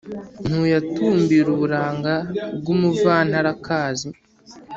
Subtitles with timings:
[0.47, 2.13] ntuyatumbira uburanga
[2.59, 4.07] bw’umuvantarakazi;